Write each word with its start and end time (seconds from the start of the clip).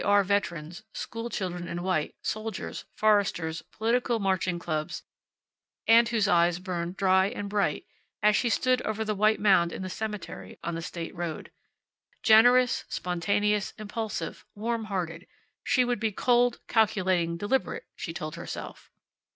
R. 0.03 0.23
veterans, 0.23 0.81
school 0.95 1.29
children 1.29 1.67
in 1.67 1.83
white, 1.83 2.15
soldiers, 2.23 2.85
Foresters, 2.95 3.61
political 3.71 4.17
marching 4.17 4.57
clubs; 4.57 5.03
and 5.87 6.09
whose 6.09 6.27
eyes 6.27 6.57
burned 6.57 6.97
dry 6.97 7.27
and 7.27 7.47
bright 7.47 7.85
as 8.23 8.35
she 8.35 8.49
stood 8.49 8.81
over 8.81 9.05
the 9.05 9.13
white 9.13 9.39
mound 9.39 9.71
in 9.71 9.83
the 9.83 9.91
cemetery 9.91 10.57
on 10.63 10.73
the 10.73 10.81
state 10.81 11.13
road. 11.13 11.51
Generous, 12.23 12.83
spontaneous, 12.89 13.73
impulsive, 13.77 14.43
warm 14.55 14.85
hearted, 14.85 15.27
she 15.63 15.85
would 15.85 15.99
be 15.99 16.11
cold, 16.11 16.61
calculating, 16.67 17.37
deliberate, 17.37 17.83
she 17.95 18.11
told 18.11 18.35
herself. 18.35 18.89